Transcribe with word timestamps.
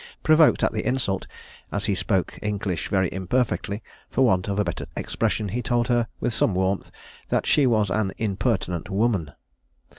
Provoked 0.23 0.63
at 0.63 0.73
the 0.73 0.83
insult, 0.83 1.27
as 1.71 1.85
he 1.85 1.93
spoke 1.93 2.39
English 2.41 2.87
very 2.87 3.07
imperfectly, 3.13 3.83
for 4.09 4.25
want 4.25 4.47
of 4.47 4.59
a 4.59 4.63
better 4.63 4.87
expression, 4.97 5.49
he 5.49 5.61
told 5.61 5.89
her, 5.89 6.07
with 6.19 6.33
some 6.33 6.55
warmth, 6.55 6.89
"that 7.29 7.45
she 7.45 7.67
was 7.67 7.91
an 7.91 8.11
impertinent 8.17 8.89
woman." 8.89 9.31